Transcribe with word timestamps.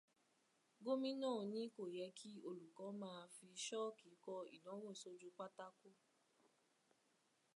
Gómìnà 0.83 1.31
ní 1.51 1.61
kò 1.75 1.83
yẹ 1.95 2.07
kí 2.19 2.31
olùkọ́ 2.49 2.87
máa 3.01 3.21
fi 3.35 3.47
ṣọ́ọ̀kì 3.65 4.09
kọ 4.25 4.33
ìdánwò 4.55 4.89
sójú 5.01 5.27
pátákó. 5.37 5.89